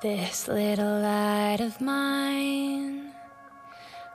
[0.00, 3.10] This little light of mine,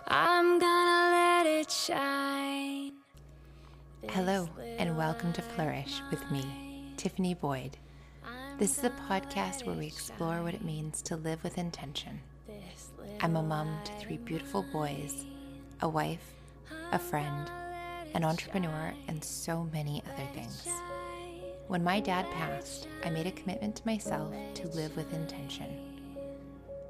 [0.08, 2.94] I'm gonna let it shine.
[4.08, 6.46] Hello, and welcome to Flourish with me,
[6.96, 7.76] Tiffany Boyd.
[8.58, 12.22] This is a podcast where we explore what it means to live with intention.
[13.20, 15.26] I'm a mom to three beautiful boys,
[15.82, 16.34] a wife,
[16.94, 17.52] a friend,
[18.14, 20.66] an entrepreneur, and so many other things.
[21.68, 25.80] When my dad passed, I made a commitment to myself to live with intention.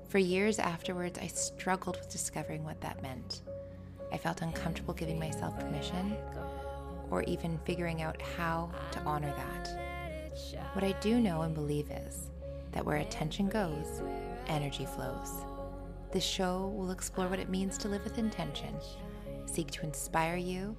[0.09, 3.41] For years afterwards, I struggled with discovering what that meant.
[4.11, 6.15] I felt uncomfortable giving myself permission
[7.11, 9.69] or even figuring out how to honor that.
[10.73, 12.29] What I do know and believe is
[12.71, 14.01] that where attention goes,
[14.47, 15.45] energy flows.
[16.11, 18.75] This show will explore what it means to live with intention,
[19.45, 20.75] seek to inspire you,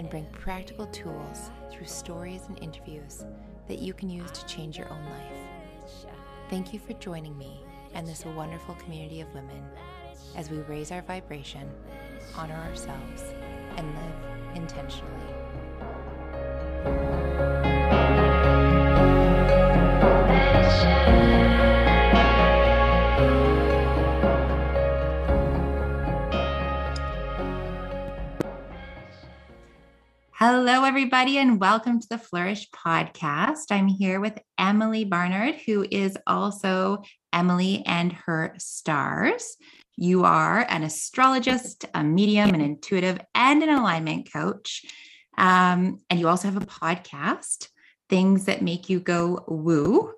[0.00, 3.26] and bring practical tools through stories and interviews
[3.68, 6.06] that you can use to change your own life.
[6.48, 7.60] Thank you for joining me
[7.92, 9.62] and this wonderful community of women
[10.38, 11.68] as we raise our vibration,
[12.34, 13.24] honor ourselves,
[13.76, 15.10] and live intentionally.
[30.90, 33.66] Everybody, and welcome to the Flourish podcast.
[33.70, 39.56] I'm here with Emily Barnard, who is also Emily and her stars.
[39.96, 44.84] You are an astrologist, a medium, an intuitive, and an alignment coach.
[45.38, 47.68] Um, and you also have a podcast,
[48.08, 50.12] Things That Make You Go Woo.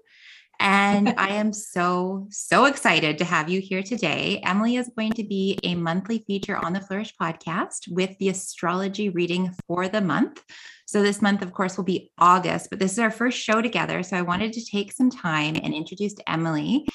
[0.63, 4.41] And I am so, so excited to have you here today.
[4.45, 9.09] Emily is going to be a monthly feature on the Flourish podcast with the astrology
[9.09, 10.43] reading for the month.
[10.87, 14.03] So, this month, of course, will be August, but this is our first show together.
[14.05, 16.87] So, I wanted to take some time and introduce Emily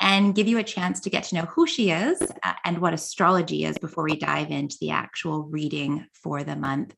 [0.00, 2.92] and give you a chance to get to know who she is uh, and what
[2.92, 6.94] astrology is before we dive into the actual reading for the month.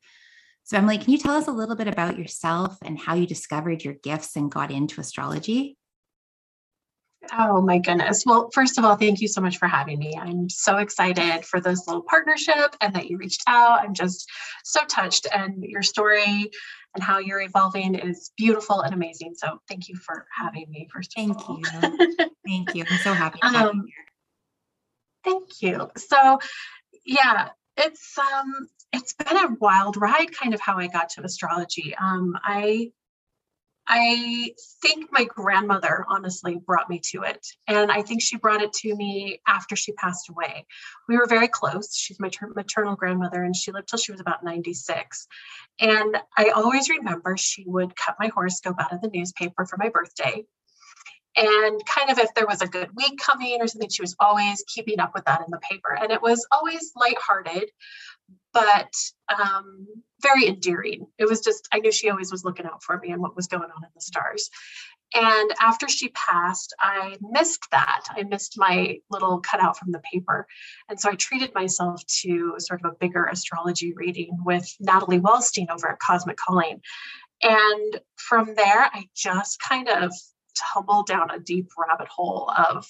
[0.65, 3.85] So, Emily, can you tell us a little bit about yourself and how you discovered
[3.85, 5.77] your gifts and got into astrology?
[7.33, 8.25] Oh my goodness.
[8.27, 10.15] Well, first of all, thank you so much for having me.
[10.19, 13.81] I'm so excited for this little partnership and that you reached out.
[13.81, 14.29] I'm just
[14.65, 16.51] so touched and your story
[16.95, 19.35] and how you're evolving is beautiful and amazing.
[19.37, 21.63] So thank you for having me first thank you.
[22.47, 22.85] thank you.
[22.91, 24.05] I'm so happy um, here.
[25.25, 25.91] Thank you.
[25.97, 26.39] So
[27.05, 31.95] yeah, it's um it's been a wild ride kind of how I got to astrology.
[32.01, 32.93] Um I
[33.89, 34.53] I
[34.83, 37.47] think my grandmother honestly brought me to it.
[37.69, 40.67] And I think she brought it to me after she passed away.
[41.09, 41.97] We were very close.
[41.97, 45.29] She's my maternal grandmother, and she lived till she was about 96.
[45.81, 49.89] And I always remember she would cut my horoscope out of the newspaper for my
[49.89, 50.45] birthday.
[51.37, 54.65] And kind of if there was a good week coming or something, she was always
[54.67, 55.95] keeping up with that in the paper.
[55.95, 57.71] And it was always lighthearted,
[58.57, 58.95] but
[59.39, 59.87] um,
[60.23, 61.07] very endearing.
[61.19, 63.49] It was just, I knew she always was looking out for me and what was
[63.49, 64.49] going on in the stars.
[65.15, 68.05] And after she passed, I missed that.
[68.09, 70.47] I missed my little cutout from the paper.
[70.89, 75.67] And so I treated myself to sort of a bigger astrology reading with Natalie Wellstein
[75.71, 76.81] over at Cosmic Calling.
[77.43, 80.15] And from there, I just kind of
[80.73, 82.87] tumbled down a deep rabbit hole of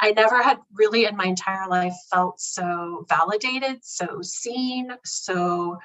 [0.00, 5.78] I never had really in my entire life felt so validated, so seen, so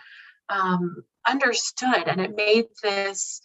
[0.49, 2.07] um, understood.
[2.07, 3.41] And it made this,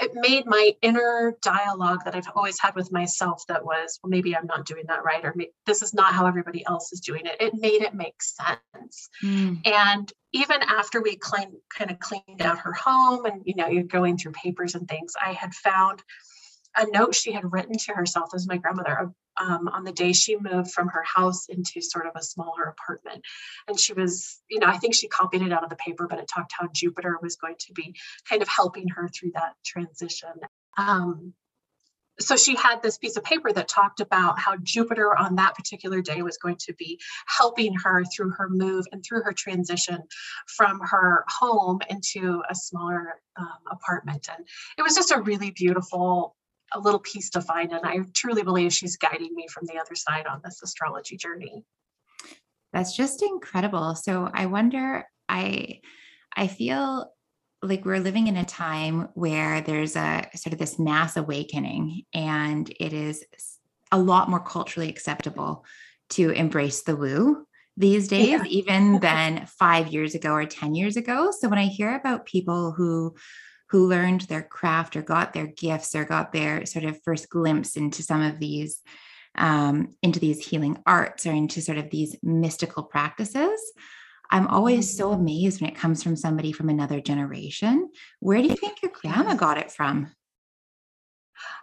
[0.00, 4.36] it made my inner dialogue that I've always had with myself that was, well, maybe
[4.36, 5.34] I'm not doing that right, or
[5.66, 7.40] this is not how everybody else is doing it.
[7.40, 9.08] It made it make sense.
[9.22, 9.66] Mm.
[9.66, 13.82] And even after we clean, kind of cleaned out her home and, you know, you're
[13.82, 16.02] going through papers and things, I had found
[16.76, 20.36] a note she had written to herself as my grandmother um, on the day she
[20.36, 23.24] moved from her house into sort of a smaller apartment.
[23.68, 26.18] And she was, you know, I think she copied it out of the paper, but
[26.18, 27.94] it talked how Jupiter was going to be
[28.28, 30.32] kind of helping her through that transition.
[30.78, 31.34] Um,
[32.20, 36.02] so she had this piece of paper that talked about how Jupiter on that particular
[36.02, 39.98] day was going to be helping her through her move and through her transition
[40.46, 44.28] from her home into a smaller um, apartment.
[44.30, 44.46] And
[44.76, 46.36] it was just a really beautiful
[46.74, 47.72] a little piece to find.
[47.72, 51.64] And I truly believe she's guiding me from the other side on this astrology journey.
[52.72, 53.94] That's just incredible.
[53.94, 55.80] So I wonder, I
[56.34, 57.12] I feel
[57.62, 62.68] like we're living in a time where there's a sort of this mass awakening and
[62.80, 63.24] it is
[63.92, 65.64] a lot more culturally acceptable
[66.10, 67.46] to embrace the woo
[67.76, 68.44] these days yeah.
[68.46, 72.72] even than 5 years ago or 10 years ago so when i hear about people
[72.72, 73.14] who
[73.72, 77.74] who learned their craft or got their gifts or got their sort of first glimpse
[77.74, 78.82] into some of these
[79.34, 83.58] um, into these healing arts or into sort of these mystical practices,
[84.30, 85.22] I'm always so mm-hmm.
[85.22, 87.90] amazed when it comes from somebody from another generation.
[88.20, 90.12] Where do you think your grandma got it from?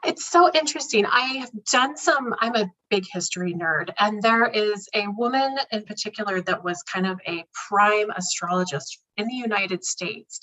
[0.04, 1.06] It's so interesting.
[1.06, 5.84] I have done some, I'm a big history nerd, and there is a woman in
[5.84, 10.40] particular that was kind of a prime astrologist in the United States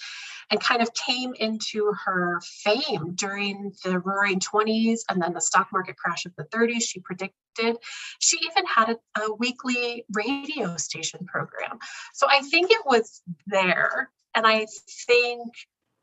[0.50, 5.68] and kind of came into her fame during the roaring 20s and then the stock
[5.72, 6.82] market crash of the 30s.
[6.82, 7.76] She predicted.
[8.20, 11.78] She even had a, a weekly radio station program.
[12.14, 14.10] So I think it was there.
[14.34, 14.66] And I
[15.06, 15.52] think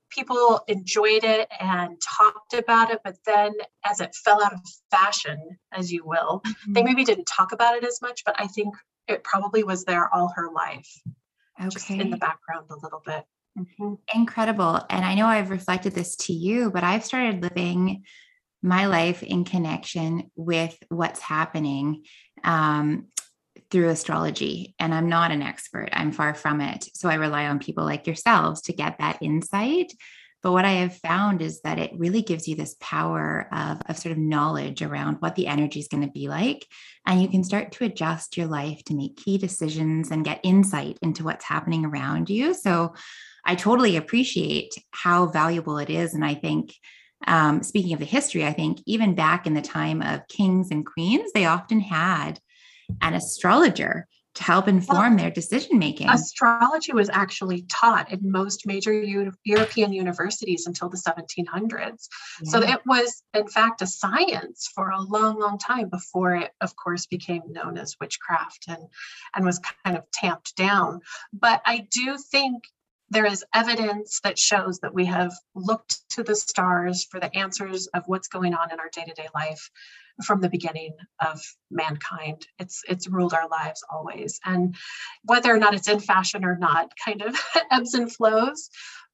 [0.10, 3.54] people enjoyed it and talked about it, but then
[3.86, 4.60] as it fell out of
[4.92, 6.74] fashion, as you will, mm-hmm.
[6.74, 8.75] they maybe didn't talk about it as much, but I think
[9.07, 10.89] it probably was there all her life.
[11.60, 11.69] Okay.
[11.69, 13.24] Just in the background a little bit.
[13.57, 13.94] Mm-hmm.
[14.15, 14.81] Incredible.
[14.89, 18.03] And I know I've reflected this to you, but I've started living
[18.61, 22.03] my life in connection with what's happening
[22.44, 23.07] um,
[23.69, 24.73] through astrology.
[24.79, 26.88] And I'm not an expert, I'm far from it.
[26.95, 29.94] So I rely on people like yourselves to get that insight.
[30.44, 33.98] But what I have found is that it really gives you this power of, of
[33.98, 36.68] sort of knowledge around what the energy is going to be like.
[37.07, 41.00] And you can start to adjust your life to make key decisions and get insight
[41.01, 42.54] into what's happening around you.
[42.54, 42.94] So
[43.45, 46.13] I totally appreciate how valuable it is.
[46.13, 46.74] And I think,
[47.25, 50.86] um, speaking of the history, I think even back in the time of kings and
[50.86, 52.39] queens, they often had
[53.01, 56.09] an astrologer to help inform their decision making.
[56.09, 61.71] Astrology was actually taught in most major U- European universities until the 1700s.
[61.71, 61.97] Yeah.
[62.44, 66.75] So it was, in fact, a science for a long, long time before it, of
[66.75, 68.88] course, became known as witchcraft and,
[69.35, 71.01] and was kind of tamped down.
[71.31, 72.63] But I do think
[73.12, 77.86] there is evidence that shows that we have looked to the stars for the answers
[77.88, 79.69] of what's going on in our day-to-day life
[80.24, 80.95] from the beginning
[81.25, 84.75] of mankind it's it's ruled our lives always and
[85.24, 87.36] whether or not it's in fashion or not kind of
[87.71, 88.69] ebbs and flows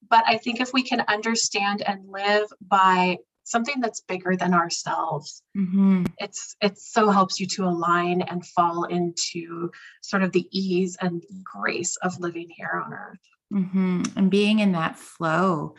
[0.09, 5.41] but i think if we can understand and live by something that's bigger than ourselves
[5.57, 6.03] mm-hmm.
[6.17, 11.23] it's it so helps you to align and fall into sort of the ease and
[11.43, 13.19] grace of living here on earth
[13.53, 14.03] mm-hmm.
[14.17, 15.75] and being in that flow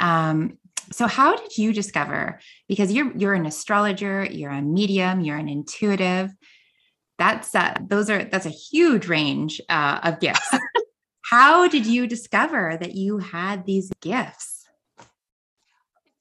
[0.00, 0.58] um,
[0.92, 5.48] so how did you discover because you're you're an astrologer you're a medium you're an
[5.48, 6.30] intuitive
[7.20, 10.54] that's uh, those are that's a huge range uh, of gifts.
[11.20, 14.66] How did you discover that you had these gifts?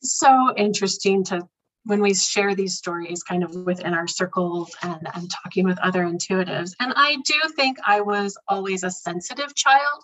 [0.02, 1.48] So interesting to
[1.90, 6.04] when we share these stories kind of within our circles and, and talking with other
[6.04, 6.76] intuitives.
[6.80, 10.04] And I do think I was always a sensitive child.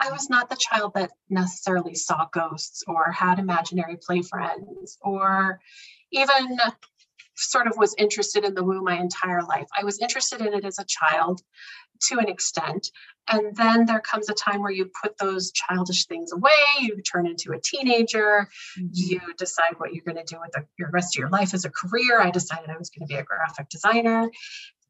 [0.00, 5.60] I was not the child that necessarily saw ghosts or had imaginary play friends or
[6.10, 6.58] even
[7.36, 9.68] sort of was interested in the woo my entire life.
[9.78, 11.42] I was interested in it as a child
[12.08, 12.90] to an extent.
[13.28, 16.50] And then there comes a time where you put those childish things away,
[16.80, 18.48] you turn into a teenager,
[18.78, 18.88] mm-hmm.
[18.92, 21.64] you decide what you're going to do with the your rest of your life as
[21.64, 22.20] a career.
[22.20, 24.30] I decided I was going to be a graphic designer.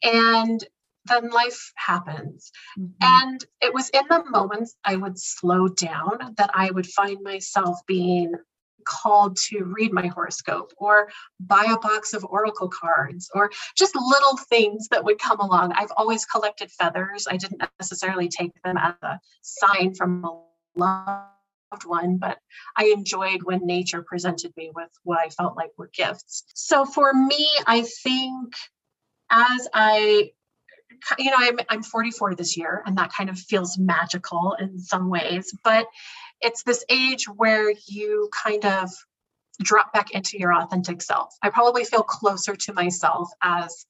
[0.03, 0.65] And
[1.07, 2.53] then life happens.
[2.79, 2.93] Mm-hmm.
[3.01, 7.81] And it was in the moments I would slow down that I would find myself
[7.87, 8.33] being
[8.85, 11.09] called to read my horoscope or
[11.39, 15.73] buy a box of oracle cards or just little things that would come along.
[15.73, 17.27] I've always collected feathers.
[17.31, 20.41] I didn't necessarily take them as a sign from a
[20.79, 22.39] loved one, but
[22.77, 26.45] I enjoyed when nature presented me with what I felt like were gifts.
[26.55, 28.55] So for me, I think
[29.31, 30.31] as I
[31.19, 35.09] you know, I'm, I'm 44 this year, and that kind of feels magical in some
[35.09, 35.55] ways.
[35.65, 35.87] But
[36.41, 38.91] it's this age where you kind of
[39.63, 41.35] drop back into your authentic self.
[41.43, 43.87] I probably feel closer to myself as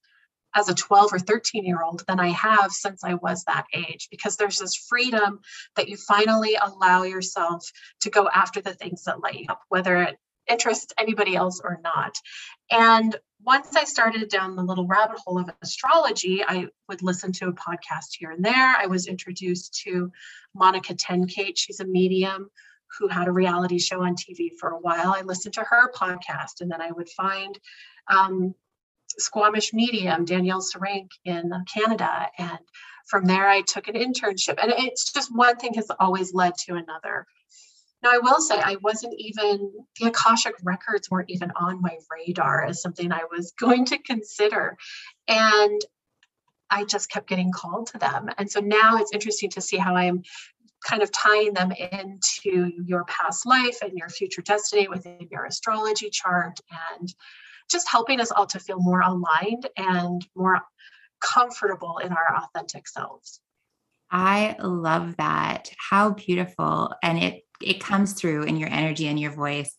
[0.55, 4.09] as a 12 or 13 year old than I have since I was that age
[4.11, 5.41] because there's this freedom
[5.77, 10.03] that you finally allow yourself to go after the things that light you up, whether
[10.03, 10.19] it
[10.51, 12.15] interests anybody else or not.
[12.71, 17.49] And once I started down the little rabbit hole of astrology, I would listen to
[17.49, 18.77] a podcast here and there.
[18.77, 20.13] I was introduced to
[20.55, 21.59] Monica Ten-Kate.
[21.59, 22.51] She's a medium
[22.99, 25.15] who had a reality show on TV for a while.
[25.17, 27.59] I listened to her podcast, and then I would find
[28.09, 28.55] um,
[29.19, 32.29] Squamish medium Danielle Serenk in Canada.
[32.39, 32.59] And
[33.07, 34.59] from there, I took an internship.
[34.63, 37.27] And it's just one thing has always led to another.
[38.03, 42.65] Now, I will say I wasn't even, the Akashic records weren't even on my radar
[42.65, 44.77] as something I was going to consider.
[45.29, 45.81] And
[46.71, 48.29] I just kept getting called to them.
[48.39, 50.23] And so now it's interesting to see how I'm
[50.87, 56.09] kind of tying them into your past life and your future destiny within your astrology
[56.11, 56.59] chart
[56.99, 57.13] and
[57.71, 60.61] just helping us all to feel more aligned and more
[61.21, 63.41] comfortable in our authentic selves.
[64.11, 65.71] I love that.
[65.77, 66.95] How beautiful.
[67.03, 69.75] And it it comes through in your energy and your voice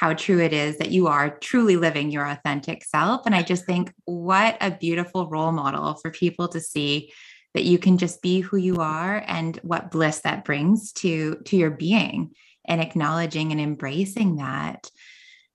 [0.00, 3.26] how true it is that you are truly living your authentic self.
[3.26, 7.12] And I just think what a beautiful role model for people to see
[7.52, 11.56] that you can just be who you are and what bliss that brings to to
[11.56, 12.30] your being
[12.64, 14.90] and acknowledging and embracing that.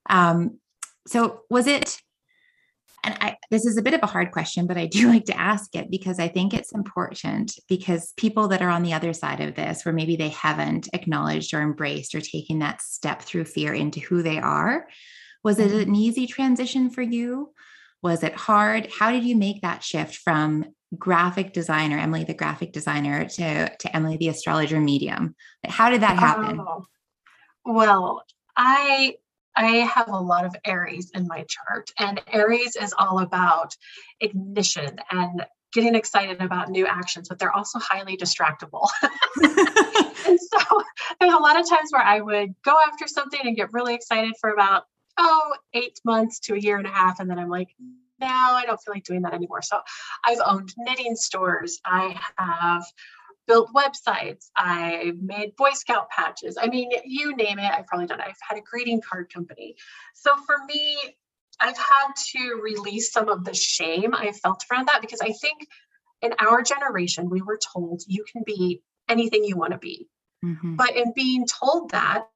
[0.08, 0.60] Um,
[1.08, 2.00] so was it
[3.05, 5.39] and I, this is a bit of a hard question, but I do like to
[5.39, 9.41] ask it because I think it's important because people that are on the other side
[9.41, 13.74] of this, where maybe they haven't acknowledged or embraced or taken that step through fear
[13.74, 14.88] into who they are,
[15.43, 15.89] was it mm-hmm.
[15.89, 17.53] an easy transition for you?
[18.01, 18.89] Was it hard?
[18.91, 20.65] How did you make that shift from
[20.97, 25.35] graphic designer, Emily the graphic designer, to, to Emily the astrologer medium?
[25.63, 26.59] How did that happen?
[26.59, 26.85] Oh,
[27.63, 28.24] well,
[28.57, 29.15] I
[29.55, 33.75] I have a lot of Aries in my chart, and Aries is all about
[34.19, 38.88] ignition and getting excited about new actions, but they're also highly distractible.
[39.03, 40.83] and so
[41.19, 44.33] there's a lot of times where I would go after something and get really excited
[44.39, 44.83] for about,
[45.17, 47.19] oh, eight months to a year and a half.
[47.19, 47.69] And then I'm like,
[48.19, 49.62] no, I don't feel like doing that anymore.
[49.62, 49.81] So
[50.25, 51.79] I've owned knitting stores.
[51.85, 52.85] I have
[53.48, 54.50] built websites.
[54.58, 56.58] I've made Boy Scout patches.
[56.62, 58.28] I mean, you name it, I've probably done it.
[58.28, 59.75] I've had a greeting card company.
[60.14, 60.98] So for me,
[61.60, 65.68] I've had to release some of the shame I felt around that because I think
[66.22, 70.08] in our generation, we were told you can be anything you want to be.
[70.44, 70.75] Mm-hmm.
[70.75, 72.28] But in being told that,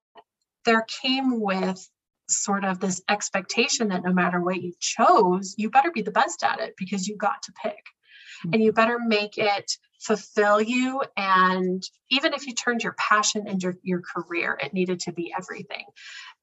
[0.66, 1.90] there came with
[2.28, 6.44] sort of this expectation that no matter what you chose, you better be the best
[6.44, 7.74] at it because you got to pick.
[7.74, 8.54] Mm-hmm.
[8.54, 11.02] And you better make it fulfill you.
[11.18, 15.86] And even if you turned your passion into your, career, it needed to be everything.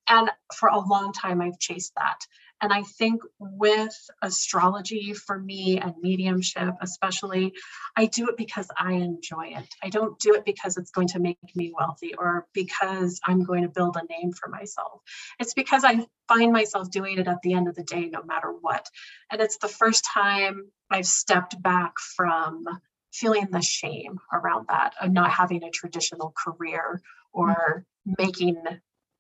[0.09, 2.21] And for a long time, I've chased that.
[2.63, 7.53] And I think with astrology for me and mediumship, especially,
[7.95, 9.67] I do it because I enjoy it.
[9.83, 13.65] I don't do it because it's going to make me wealthy or because I'm going
[13.65, 15.03] to build a name for myself.
[15.39, 18.51] It's because I find myself doing it at the end of the day, no matter
[18.51, 18.89] what.
[19.31, 22.65] And it's the first time I've stepped back from
[23.13, 27.01] feeling the shame around that of not having a traditional career
[27.33, 27.85] or
[28.19, 28.57] making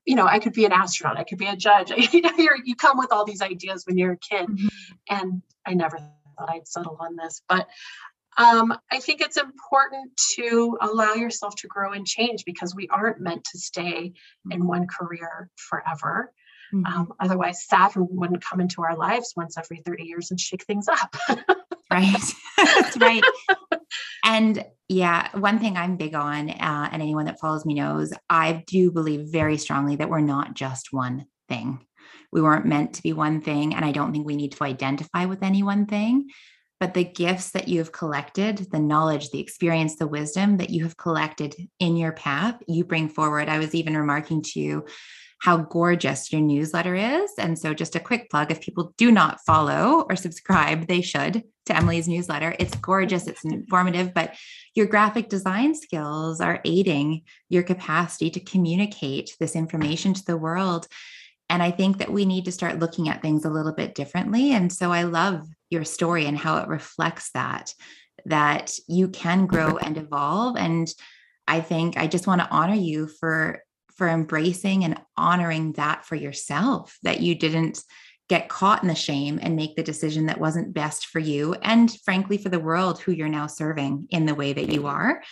[0.04, 2.30] you know i could be an astronaut i could be a judge you know
[2.64, 4.66] you come with all these ideas when you're a kid mm-hmm.
[5.08, 7.68] and i never thought i'd settle on this but
[8.38, 13.20] um, i think it's important to allow yourself to grow and change because we aren't
[13.20, 14.12] meant to stay
[14.50, 14.68] in mm-hmm.
[14.68, 16.32] one career forever
[16.72, 16.86] mm-hmm.
[16.86, 20.86] um, otherwise saturn wouldn't come into our lives once every 30 years and shake things
[20.88, 21.16] up
[21.92, 23.22] right that's right
[24.24, 28.64] and yeah, one thing I'm big on, uh, and anyone that follows me knows, I
[28.66, 31.84] do believe very strongly that we're not just one thing.
[32.32, 33.74] We weren't meant to be one thing.
[33.74, 36.28] And I don't think we need to identify with any one thing.
[36.78, 40.84] But the gifts that you have collected, the knowledge, the experience, the wisdom that you
[40.84, 43.48] have collected in your path, you bring forward.
[43.48, 44.86] I was even remarking to you
[45.38, 47.30] how gorgeous your newsletter is.
[47.38, 51.42] And so, just a quick plug if people do not follow or subscribe, they should
[51.66, 52.54] to Emily's newsletter.
[52.58, 54.34] It's gorgeous, it's informative, but
[54.74, 60.86] your graphic design skills are aiding your capacity to communicate this information to the world.
[61.48, 64.52] And I think that we need to start looking at things a little bit differently.
[64.52, 67.72] And so I love your story and how it reflects that,
[68.24, 70.56] that you can grow and evolve.
[70.56, 70.88] And
[71.46, 73.62] I think I just want to honor you for
[73.96, 77.82] for embracing and honoring that for yourself that you didn't
[78.28, 81.96] get caught in the shame and make the decision that wasn't best for you and
[82.04, 85.22] frankly for the world who you're now serving in the way that you are.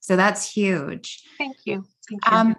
[0.00, 1.22] So that's huge.
[1.36, 1.84] Thank you.
[2.08, 2.32] Thank you.
[2.32, 2.56] Um,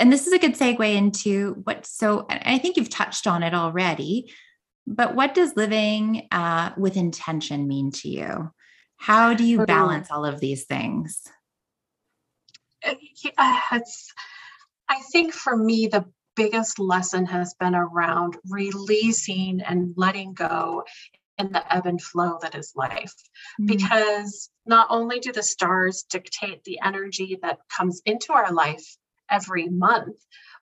[0.00, 3.52] and this is a good segue into what so i think you've touched on it
[3.52, 4.32] already
[4.88, 8.50] but what does living uh, with intention mean to you?
[8.96, 11.22] How do you balance all of these things?
[12.82, 12.94] Uh,
[13.72, 14.12] it's
[14.88, 20.84] I think for me, the biggest lesson has been around releasing and letting go
[21.36, 23.14] in the ebb and flow that is life.
[23.60, 23.66] Mm-hmm.
[23.66, 28.96] Because not only do the stars dictate the energy that comes into our life
[29.30, 30.16] every month,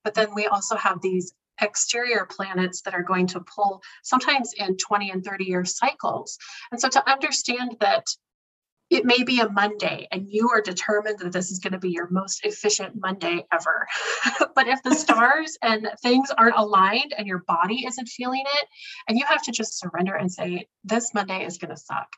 [0.04, 4.76] but then we also have these exterior planets that are going to pull sometimes in
[4.76, 6.38] 20 and 30 year cycles.
[6.71, 8.04] And so to understand that
[8.88, 11.90] it may be a Monday and you are determined that this is going to be
[11.90, 13.87] your most efficient Monday ever.
[14.55, 18.69] but if the stars and things aren't aligned and your body isn't feeling it,
[19.09, 22.09] and you have to just surrender and say, this Monday is going to suck.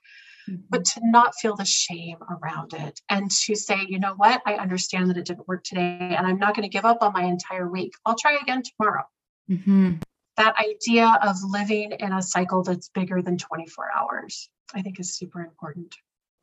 [0.48, 0.62] Mm-hmm.
[0.68, 4.54] But to not feel the shame around it and to say, you know what, I
[4.54, 7.24] understand that it didn't work today and I'm not going to give up on my
[7.24, 7.92] entire week.
[8.04, 9.04] I'll try again tomorrow.
[9.50, 9.94] Mm-hmm.
[10.36, 15.16] that idea of living in a cycle that's bigger than 24 hours, I think is
[15.16, 15.94] super important.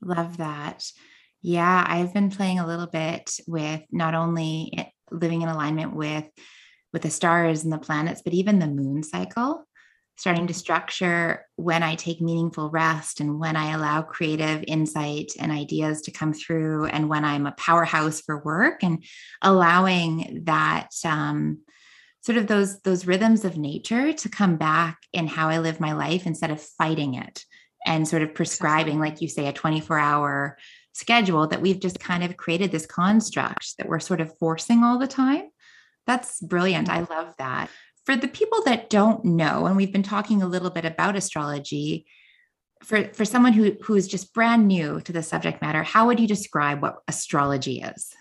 [0.01, 0.83] Love that.
[1.41, 6.25] Yeah, I've been playing a little bit with not only living in alignment with
[6.91, 9.67] with the stars and the planets, but even the moon cycle,
[10.17, 15.51] starting to structure when I take meaningful rest and when I allow creative insight and
[15.51, 19.03] ideas to come through, and when I'm a powerhouse for work, and
[19.41, 21.59] allowing that um,
[22.21, 25.93] sort of those those rhythms of nature to come back in how I live my
[25.93, 27.43] life instead of fighting it
[27.85, 30.57] and sort of prescribing, like you say, a 24 hour
[30.93, 34.97] schedule that we've just kind of created this construct that we're sort of forcing all
[34.97, 35.49] the time.
[36.07, 36.89] That's brilliant.
[36.89, 37.69] I love that.
[38.05, 42.05] For the people that don't know, and we've been talking a little bit about astrology,
[42.83, 46.19] for, for someone who, who is just brand new to the subject matter, how would
[46.19, 48.13] you describe what astrology is?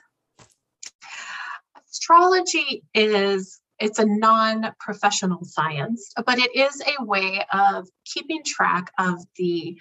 [1.91, 9.19] Astrology is it's a non-professional science, but it is a way of keeping track of
[9.37, 9.79] the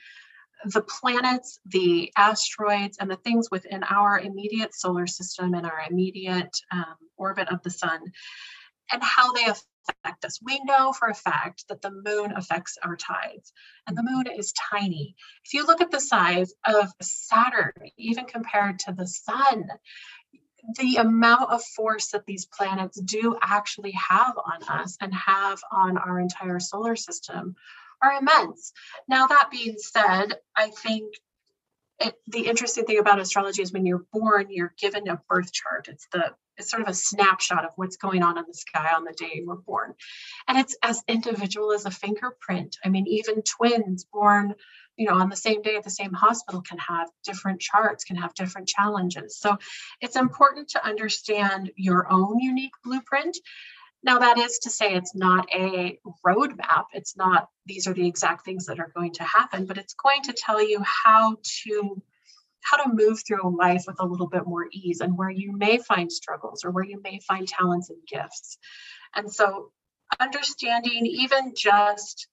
[0.66, 6.56] the planets, the asteroids, and the things within our immediate solar system and our immediate
[6.72, 8.00] um, orbit of the sun,
[8.92, 10.40] and how they affect us.
[10.42, 13.52] We know for a fact that the moon affects our tides,
[13.88, 15.16] and the moon is tiny.
[15.46, 19.68] If you look at the size of Saturn, even compared to the sun,
[20.78, 25.98] the amount of force that these planets do actually have on us and have on
[25.98, 27.56] our entire solar system
[28.02, 28.74] are immense.
[29.08, 31.16] Now, that being said, I think
[32.00, 35.88] it, the interesting thing about astrology is when you're born, you're given a birth chart.
[35.90, 39.04] It's the it's sort of a snapshot of what's going on in the sky on
[39.04, 39.94] the day you were born.
[40.48, 42.78] And it's as individual as a fingerprint.
[42.84, 44.56] I mean, even twins born
[44.98, 48.16] you know on the same day at the same hospital can have different charts can
[48.16, 49.58] have different challenges so
[50.02, 53.38] it's important to understand your own unique blueprint
[54.04, 58.46] now that is to say it's not a roadmap it's not these are the exact
[58.46, 62.02] things that are going to happen but it's going to tell you how to
[62.64, 65.78] how to move through life with a little bit more ease and where you may
[65.78, 68.58] find struggles or where you may find talents and gifts
[69.16, 69.72] and so
[70.20, 72.28] understanding even just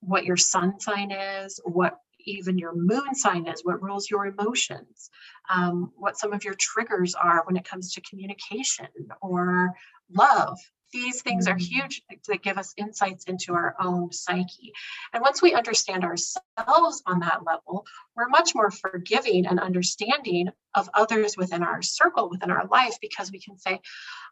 [0.00, 5.10] what your sun sign is, what even your moon sign is, what rules your emotions,
[5.50, 8.88] um, what some of your triggers are when it comes to communication
[9.20, 9.72] or
[10.12, 10.58] love.
[10.96, 11.60] These things are mm.
[11.60, 14.72] huge that give us insights into our own psyche.
[15.12, 17.84] And once we understand ourselves on that level,
[18.16, 23.30] we're much more forgiving and understanding of others within our circle, within our life, because
[23.30, 23.80] we can say,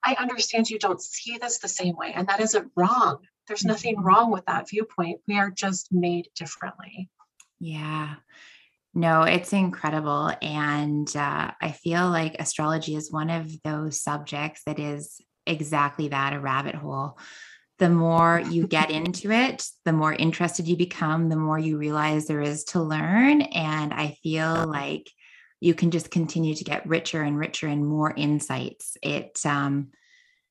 [0.02, 3.18] I understand you don't see this the same way, and that isn't wrong.
[3.46, 4.06] There's nothing mm-hmm.
[4.06, 5.20] wrong with that viewpoint.
[5.28, 7.10] We are just made differently.
[7.60, 8.14] Yeah.
[8.94, 10.32] No, it's incredible.
[10.40, 16.32] And uh, I feel like astrology is one of those subjects that is exactly that
[16.32, 17.18] a rabbit hole.
[17.78, 22.26] The more you get into it, the more interested you become, the more you realize
[22.26, 23.42] there is to learn.
[23.42, 25.10] And I feel like
[25.60, 28.96] you can just continue to get richer and richer and more insights.
[29.02, 29.90] It, um,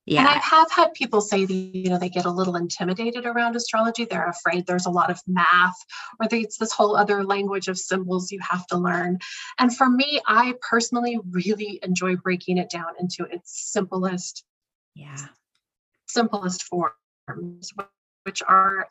[0.05, 0.19] yeah.
[0.19, 3.55] And I have had people say that, you know, they get a little intimidated around
[3.55, 4.03] astrology.
[4.03, 5.77] They're afraid there's a lot of math
[6.19, 9.19] or it's this whole other language of symbols you have to learn.
[9.59, 14.43] And for me, I personally really enjoy breaking it down into its simplest,
[14.95, 15.27] yeah,
[16.07, 17.71] simplest forms,
[18.23, 18.87] which are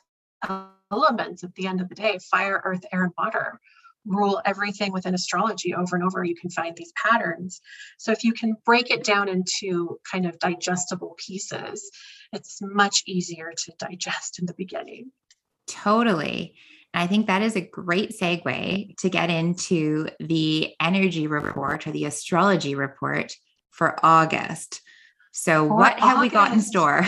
[0.91, 3.61] elements at the end of the day, fire, earth, air, and water
[4.05, 6.25] rule everything within astrology over and over.
[6.25, 7.61] You can find these patterns.
[7.99, 11.89] So if you can break it down into kind of digestible pieces
[12.33, 15.13] it's much easier to digest in the beginning.
[15.69, 16.55] Totally.
[16.95, 22.07] I think that is a great segue to get into the energy report or the
[22.07, 23.35] astrology report
[23.71, 24.83] for August.
[25.33, 26.21] So, for what have August.
[26.21, 27.07] we got in store?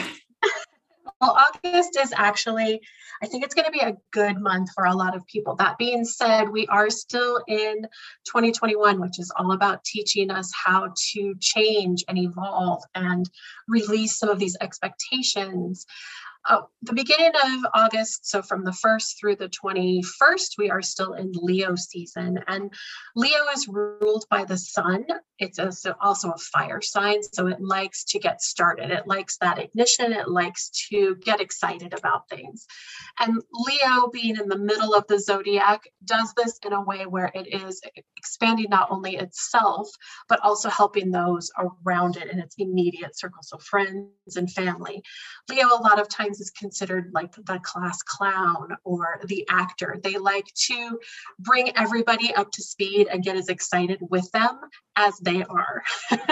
[1.21, 2.81] well, August is actually
[3.23, 5.57] I think it's going to be a good month for a lot of people.
[5.57, 7.83] That being said, we are still in
[8.27, 13.29] 2021, which is all about teaching us how to change and evolve and
[13.69, 15.87] release some of these expectations
[16.47, 21.15] uh, the beginning of August, so from the 1st through the 21st, we are still
[21.15, 22.39] in Leo season.
[22.47, 22.73] And
[23.17, 25.07] Leo is ruled by the sun.
[25.39, 28.91] It's also a fire sign, so it likes to get started.
[28.91, 30.13] It likes that ignition.
[30.13, 32.67] It likes to get excited about things.
[33.19, 37.33] And Leo, being in the middle of the zodiac, does this in a way where
[37.35, 37.81] it is
[38.17, 39.89] expanding not only itself,
[40.29, 45.03] but also helping those around it in its immediate circle, so friends and family.
[45.49, 49.99] Leo, a lot of times, is considered like the class clown or the actor.
[50.03, 50.99] They like to
[51.39, 54.59] bring everybody up to speed and get as excited with them
[54.97, 55.83] as they are.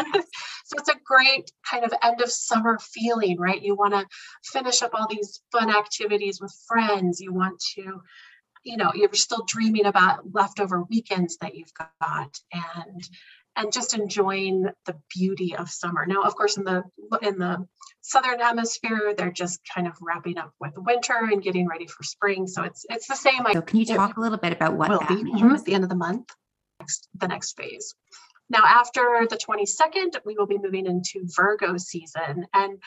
[0.72, 3.60] So it's a great kind of end of summer feeling, right?
[3.60, 4.06] You want to
[4.44, 7.20] finish up all these fun activities with friends.
[7.20, 8.00] You want to,
[8.64, 13.08] you know, you're still dreaming about leftover weekends that you've got and
[13.56, 16.06] and just enjoying the beauty of summer.
[16.06, 16.84] Now, of course, in the
[17.22, 17.66] in the
[18.00, 22.46] southern hemisphere, they're just kind of wrapping up with winter and getting ready for spring.
[22.46, 23.42] So it's it's the same.
[23.52, 25.40] So can you talk a little bit about what that be means?
[25.40, 26.30] Mm-hmm, at the end of the month?
[26.80, 27.94] Next, the next phase.
[28.50, 32.46] Now, after the 22nd, we will be moving into Virgo season.
[32.52, 32.78] And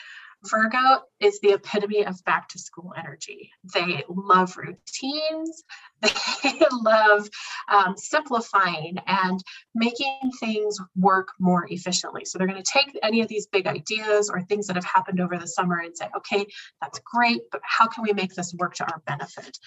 [0.44, 3.50] Virgo is the epitome of back to school energy.
[3.74, 5.64] They love routines,
[6.02, 7.28] they love
[7.68, 9.42] um, simplifying and
[9.74, 12.24] making things work more efficiently.
[12.24, 15.20] So they're going to take any of these big ideas or things that have happened
[15.20, 16.46] over the summer and say, okay,
[16.80, 19.58] that's great, but how can we make this work to our benefit?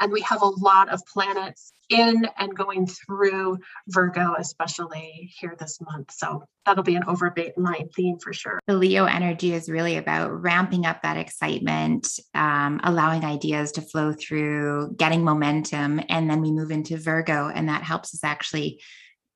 [0.00, 5.78] And we have a lot of planets in and going through Virgo, especially here this
[5.80, 6.10] month.
[6.12, 8.60] So that'll be an overline theme for sure.
[8.66, 14.12] The Leo energy is really about ramping up that excitement, um, allowing ideas to flow
[14.12, 15.77] through, getting momentum.
[15.78, 18.80] And then we move into Virgo, and that helps us actually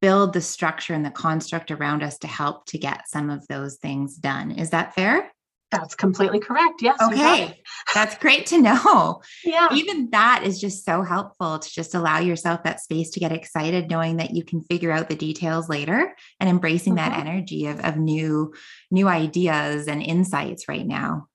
[0.01, 3.77] build the structure and the construct around us to help to get some of those
[3.77, 4.51] things done.
[4.51, 5.31] Is that fair?
[5.73, 6.83] That's completely correct.
[6.83, 6.99] Yes.
[7.01, 7.63] Okay.
[7.95, 9.23] That's great to know.
[9.43, 9.69] Yeah.
[9.73, 13.89] Even that is just so helpful to just allow yourself that space to get excited,
[13.89, 17.11] knowing that you can figure out the details later and embracing mm-hmm.
[17.11, 18.53] that energy of, of new,
[18.91, 21.29] new ideas and insights right now.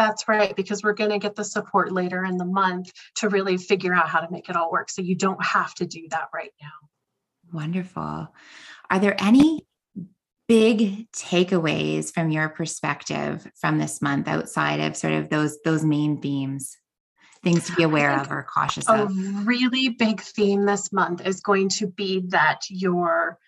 [0.00, 3.58] That's right, because we're going to get the support later in the month to really
[3.58, 4.88] figure out how to make it all work.
[4.88, 6.88] So you don't have to do that right now.
[7.52, 8.32] Wonderful.
[8.90, 9.66] Are there any
[10.48, 16.22] big takeaways from your perspective from this month outside of sort of those those main
[16.22, 16.78] themes
[17.44, 19.12] things to be aware of or cautious a of a
[19.44, 23.38] really big theme this month is going to be that your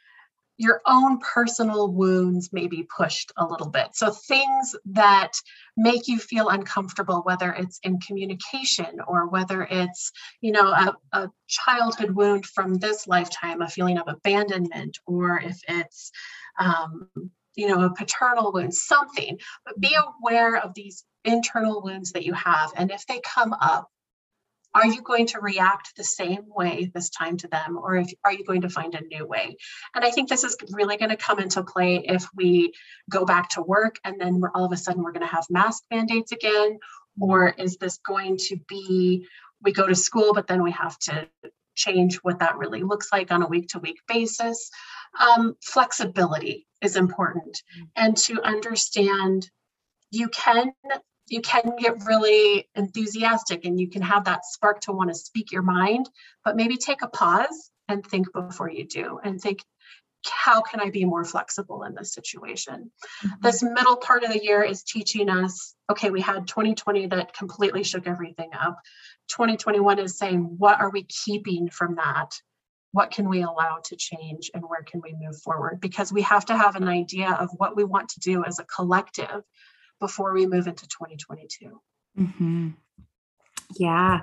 [0.58, 3.88] your own personal wounds may be pushed a little bit.
[3.94, 5.32] So, things that
[5.76, 11.30] make you feel uncomfortable, whether it's in communication or whether it's, you know, a, a
[11.48, 16.10] childhood wound from this lifetime, a feeling of abandonment, or if it's,
[16.58, 17.08] um,
[17.54, 22.34] you know, a paternal wound, something, but be aware of these internal wounds that you
[22.34, 22.72] have.
[22.76, 23.88] And if they come up,
[24.74, 28.32] are you going to react the same way this time to them or if, are
[28.32, 29.56] you going to find a new way?
[29.94, 32.72] And i think this is really going to come into play if we
[33.11, 35.46] go back to work and then we're all of a sudden we're going to have
[35.50, 36.78] mask mandates again
[37.20, 39.26] or is this going to be
[39.62, 41.28] we go to school but then we have to
[41.74, 44.70] change what that really looks like on a week to week basis?
[45.18, 47.62] Um, flexibility is important.
[47.96, 49.48] And to understand
[50.11, 50.72] you can
[51.33, 55.51] you can get really enthusiastic and you can have that spark to want to speak
[55.51, 56.09] your mind,
[56.45, 59.64] but maybe take a pause and think before you do and think,
[60.31, 62.92] how can I be more flexible in this situation?
[63.25, 63.35] Mm-hmm.
[63.40, 67.83] This middle part of the year is teaching us okay, we had 2020 that completely
[67.83, 68.79] shook everything up.
[69.29, 72.31] 2021 is saying, what are we keeping from that?
[72.92, 75.81] What can we allow to change and where can we move forward?
[75.81, 78.64] Because we have to have an idea of what we want to do as a
[78.64, 79.42] collective
[80.02, 81.80] before we move into 2022.
[82.18, 82.68] Mm-hmm.
[83.78, 84.22] Yeah.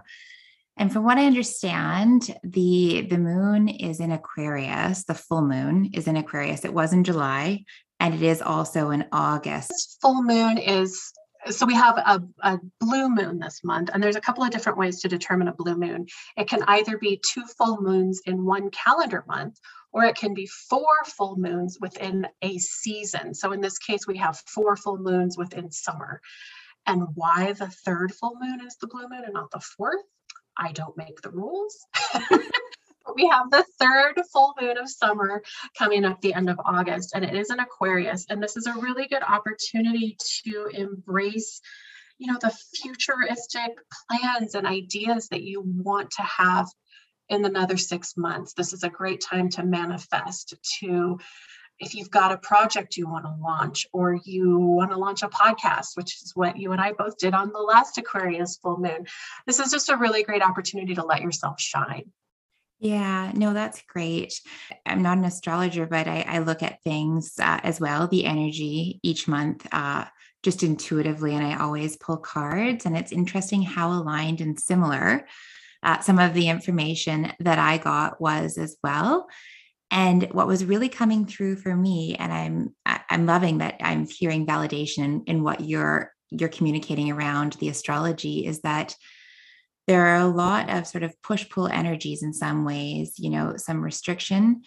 [0.77, 5.05] And from what I understand, the the moon is in Aquarius.
[5.05, 6.63] The full moon is in Aquarius.
[6.63, 7.63] It was in July,
[7.99, 9.69] and it is also in August.
[9.69, 11.11] This full moon is
[11.49, 14.77] so we have a, a blue moon this month, and there's a couple of different
[14.77, 16.05] ways to determine a blue moon.
[16.37, 19.57] It can either be two full moons in one calendar month,
[19.91, 23.34] or it can be four full moons within a season.
[23.34, 26.21] So in this case, we have four full moons within summer.
[26.86, 30.04] And why the third full moon is the blue moon and not the fourth,
[30.58, 31.86] I don't make the rules.
[32.30, 35.41] but we have the third full moon of summer
[35.78, 38.25] coming up the end of August, and it is in Aquarius.
[38.30, 41.62] And this is a really good opportunity to embrace
[42.19, 43.71] you know the futuristic
[44.10, 46.67] plans and ideas that you want to have
[47.29, 48.53] in another six months.
[48.53, 51.19] This is a great time to manifest, to
[51.79, 55.29] if you've got a project you want to launch or you want to launch a
[55.29, 59.07] podcast, which is what you and I both did on the last Aquarius full moon.
[59.47, 62.11] This is just a really great opportunity to let yourself shine.
[62.79, 64.39] Yeah, no, that's great.
[64.85, 68.99] I'm not an astrologer, but I, I look at things uh, as well, the energy
[69.03, 70.05] each month, uh,
[70.43, 71.35] just intuitively.
[71.35, 72.85] And I always pull cards.
[72.85, 75.27] And it's interesting how aligned and similar
[75.83, 79.27] uh, some of the information that I got was as well.
[79.91, 84.45] And what was really coming through for me, and I'm I'm loving that I'm hearing
[84.45, 88.95] validation in, in what you're you're communicating around the astrology is that
[89.87, 93.55] there are a lot of sort of push pull energies in some ways, you know,
[93.57, 94.61] some restriction,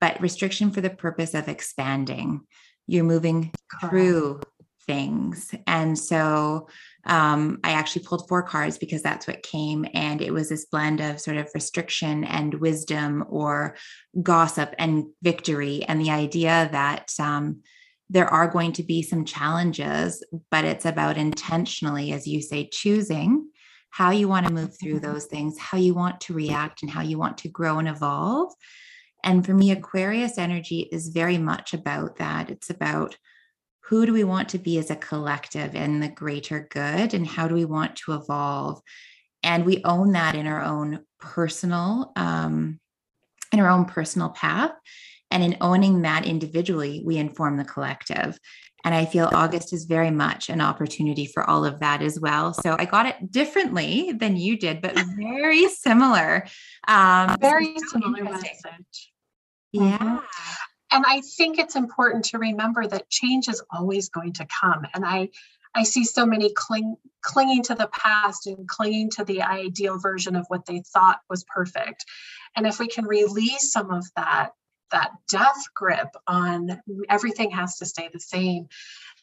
[0.00, 2.40] but restriction for the purpose of expanding.
[2.86, 4.40] you're moving through
[4.86, 5.54] things.
[5.66, 6.68] And so
[7.04, 9.86] um, I actually pulled four cards because that's what came.
[9.92, 13.76] And it was this blend of sort of restriction and wisdom or
[14.22, 15.84] gossip and victory.
[15.84, 17.62] And the idea that um,
[18.08, 23.48] there are going to be some challenges, but it's about intentionally, as you say, choosing
[23.90, 27.02] how you want to move through those things, how you want to react, and how
[27.02, 28.52] you want to grow and evolve.
[29.24, 32.50] And for me, Aquarius energy is very much about that.
[32.50, 33.16] It's about
[33.84, 37.48] who do we want to be as a collective and the greater good, and how
[37.48, 38.80] do we want to evolve?
[39.42, 42.78] And we own that in our own personal, um,
[43.52, 44.72] in our own personal path.
[45.30, 48.38] And in owning that individually, we inform the collective.
[48.84, 52.52] And I feel August is very much an opportunity for all of that as well.
[52.52, 56.46] So I got it differently than you did, but very similar.
[56.88, 59.12] Um, very so similar message.
[59.72, 60.20] Yeah.
[60.92, 64.86] And I think it's important to remember that change is always going to come.
[64.94, 65.30] And I,
[65.74, 70.36] I see so many cling, clinging to the past and clinging to the ideal version
[70.36, 72.04] of what they thought was perfect.
[72.54, 74.50] And if we can release some of that
[74.90, 78.68] that death grip on everything has to stay the same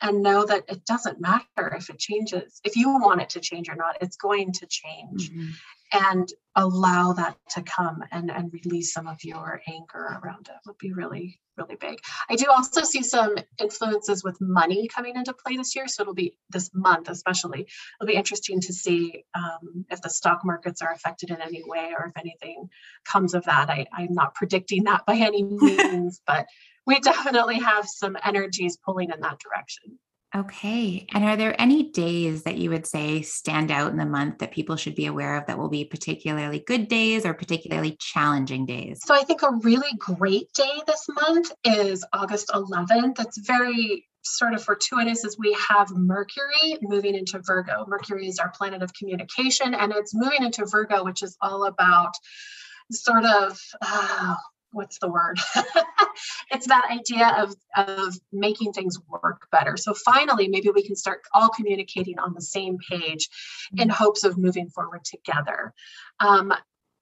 [0.01, 3.69] and know that it doesn't matter if it changes if you want it to change
[3.69, 5.49] or not it's going to change mm-hmm
[5.91, 10.77] and allow that to come and, and release some of your anger around it would
[10.77, 11.99] be really really big.
[12.29, 16.13] I do also see some influences with money coming into play this year so it'll
[16.13, 17.67] be this month especially
[17.99, 21.93] it'll be interesting to see um, if the stock markets are affected in any way
[21.97, 22.69] or if anything
[23.05, 23.69] comes of that.
[23.69, 26.45] I, i'm not predicting that by any means but
[26.85, 29.99] we definitely have some energies pulling in that direction
[30.35, 31.07] Okay.
[31.11, 34.51] And are there any days that you would say stand out in the month that
[34.51, 39.01] people should be aware of that will be particularly good days or particularly challenging days?
[39.03, 43.15] So I think a really great day this month is August 11th.
[43.15, 47.85] That's very sort of fortuitous as we have Mercury moving into Virgo.
[47.87, 52.11] Mercury is our planet of communication and it's moving into Virgo, which is all about
[52.91, 54.35] sort of uh,
[54.71, 55.39] what's the word
[56.51, 61.21] it's that idea of of making things work better so finally maybe we can start
[61.33, 63.29] all communicating on the same page
[63.77, 64.03] in mm-hmm.
[64.03, 65.73] hopes of moving forward together
[66.19, 66.53] um,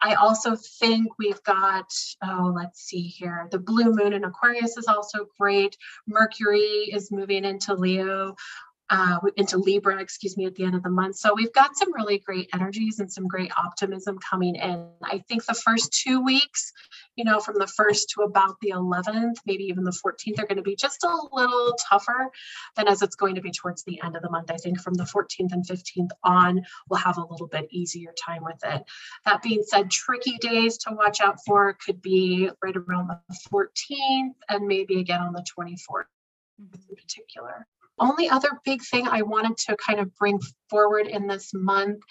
[0.01, 1.91] I also think we've got,
[2.23, 3.47] oh, let's see here.
[3.51, 5.75] The blue moon in Aquarius is also great.
[6.08, 8.36] Mercury is moving into Leo
[8.89, 11.17] uh, into Libra, excuse me, at the end of the month.
[11.17, 14.88] So we've got some really great energies and some great optimism coming in.
[15.04, 16.71] I think the first two weeks,
[17.15, 20.58] you know, from the 1st to about the 11th, maybe even the 14th, are going
[20.58, 22.30] to be just a little tougher
[22.76, 24.52] than as it's going to be towards the end of the month.
[24.52, 28.43] I think from the 14th and 15th on, we'll have a little bit easier time
[28.43, 28.84] with it.
[29.26, 33.19] That being said, tricky days to watch out for could be right around the
[33.52, 36.06] 14th and maybe again on the 24th
[36.60, 37.67] in particular
[37.99, 42.01] only other big thing I wanted to kind of bring forward in this month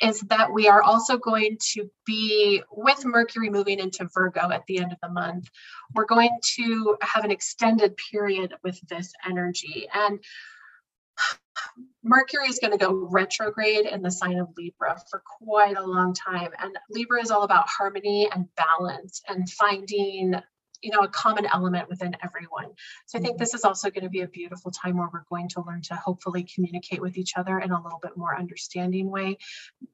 [0.00, 4.78] is that we are also going to be with Mercury moving into Virgo at the
[4.78, 5.48] end of the month.
[5.94, 9.88] We're going to have an extended period with this energy.
[9.92, 10.20] And
[12.02, 16.14] Mercury is going to go retrograde in the sign of Libra for quite a long
[16.14, 16.50] time.
[16.58, 20.34] And Libra is all about harmony and balance and finding
[20.82, 22.70] you know a common element within everyone.
[23.06, 23.42] So i think mm-hmm.
[23.42, 25.94] this is also going to be a beautiful time where we're going to learn to
[25.94, 29.38] hopefully communicate with each other in a little bit more understanding way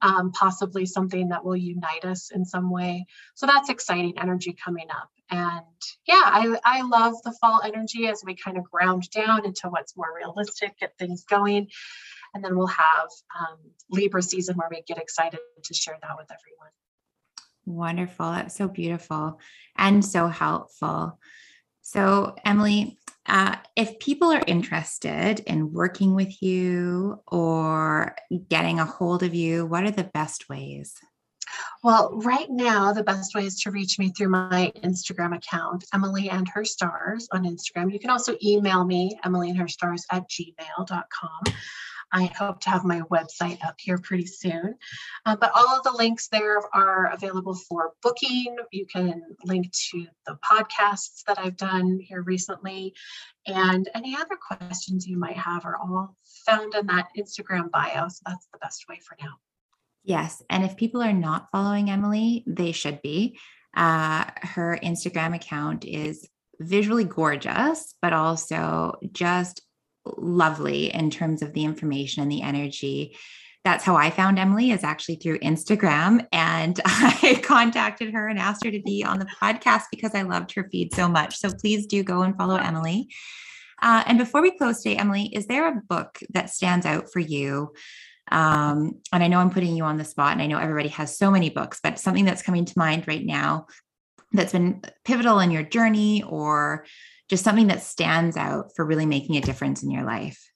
[0.01, 3.05] um, possibly something that will unite us in some way.
[3.35, 5.09] So that's exciting energy coming up.
[5.29, 5.65] And
[6.05, 9.95] yeah i, I love the fall energy as we kind of ground down into what's
[9.95, 11.67] more realistic get things going
[12.33, 13.57] and then we'll have um,
[13.89, 16.71] libra season where we get excited to share that with everyone
[17.67, 18.31] Wonderful.
[18.31, 19.41] That's so beautiful
[19.77, 21.19] and so helpful.
[21.81, 28.15] So, Emily, uh, if people are interested in working with you or
[28.47, 30.93] getting a hold of you, what are the best ways?
[31.83, 36.29] Well, right now, the best way is to reach me through my Instagram account, Emily
[36.29, 37.91] and Her Stars on Instagram.
[37.91, 41.53] You can also email me, Emily and Her Stars at gmail.com.
[42.11, 44.75] I hope to have my website up here pretty soon.
[45.25, 48.55] Uh, but all of the links there are available for booking.
[48.71, 52.93] You can link to the podcasts that I've done here recently.
[53.45, 56.15] And any other questions you might have are all
[56.45, 58.07] found in that Instagram bio.
[58.07, 59.33] So that's the best way for now.
[60.03, 60.41] Yes.
[60.49, 63.37] And if people are not following Emily, they should be.
[63.75, 66.27] Uh, her Instagram account is
[66.59, 69.61] visually gorgeous, but also just
[70.17, 73.15] lovely in terms of the information and the energy.
[73.63, 76.25] That's how I found Emily is actually through Instagram.
[76.31, 80.53] And I contacted her and asked her to be on the podcast because I loved
[80.53, 81.37] her feed so much.
[81.37, 83.09] So please do go and follow Emily.
[83.81, 87.19] Uh, and before we close today, Emily, is there a book that stands out for
[87.19, 87.73] you?
[88.31, 91.17] Um, and I know I'm putting you on the spot, and I know everybody has
[91.17, 93.67] so many books, but something that's coming to mind right now
[94.31, 96.85] that's been pivotal in your journey or
[97.29, 100.51] just something that stands out for really making a difference in your life?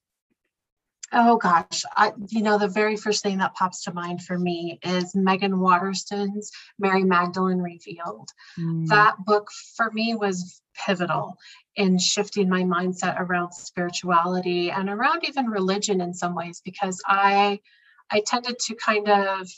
[1.13, 4.79] Oh gosh, I, you know, the very first thing that pops to mind for me
[4.81, 8.29] is Meggan Watterson's Mary Magdalene Revealed.
[8.57, 8.88] Mm.
[8.88, 11.36] That book for me was pivotal
[11.75, 17.60] in shifting my mindset around spirituality and around even religion in some ways because I
[18.10, 19.49] I tended to kind of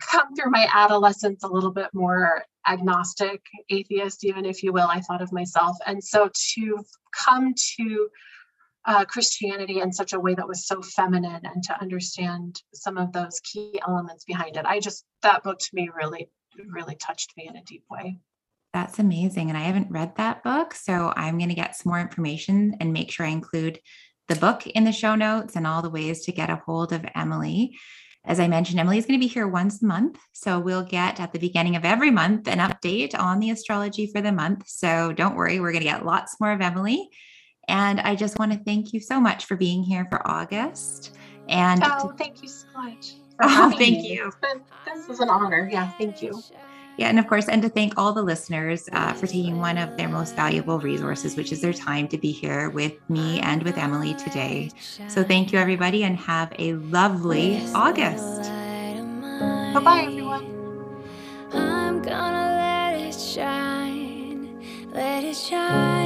[0.00, 5.00] come through my adolescence a little bit more agnostic, atheist, even if you will, I
[5.00, 5.76] thought of myself.
[5.86, 6.84] And so to
[7.24, 8.08] come to
[8.86, 13.12] uh, Christianity in such a way that was so feminine and to understand some of
[13.12, 14.64] those key elements behind it.
[14.64, 16.28] I just, that book to me really,
[16.66, 18.18] really touched me in a deep way.
[18.72, 19.48] That's amazing.
[19.48, 20.74] And I haven't read that book.
[20.74, 23.80] So I'm going to get some more information and make sure I include
[24.28, 27.04] the book in the show notes and all the ways to get a hold of
[27.14, 27.76] Emily.
[28.24, 30.18] As I mentioned, Emily is going to be here once a month.
[30.32, 34.20] So we'll get at the beginning of every month an update on the astrology for
[34.20, 34.68] the month.
[34.68, 37.08] So don't worry, we're going to get lots more of Emily.
[37.68, 41.16] And I just want to thank you so much for being here for August.
[41.48, 43.14] And oh, thank you so much.
[43.40, 44.32] Oh, thank you.
[44.42, 45.68] Been, this is an honor.
[45.70, 46.42] Yeah, thank you.
[46.98, 49.96] Yeah, and of course, and to thank all the listeners uh, for taking one of
[49.96, 53.78] their most valuable resources, which is their time to be here with me and with
[53.78, 54.70] Emily today.
[55.06, 58.42] So thank you, everybody, and have a lovely August.
[59.74, 60.44] Bye bye, everyone.
[61.52, 62.56] I'm gonna
[62.92, 64.60] let it shine,
[64.92, 65.97] let it shine.